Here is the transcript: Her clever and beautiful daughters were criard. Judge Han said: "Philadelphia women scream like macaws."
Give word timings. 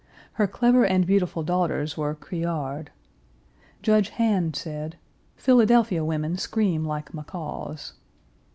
Her 0.33 0.47
clever 0.47 0.83
and 0.83 1.05
beautiful 1.05 1.43
daughters 1.43 1.95
were 1.95 2.15
criard. 2.15 2.87
Judge 3.83 4.09
Han 4.09 4.51
said: 4.55 4.97
"Philadelphia 5.35 6.03
women 6.03 6.37
scream 6.37 6.83
like 6.83 7.13
macaws." 7.13 7.93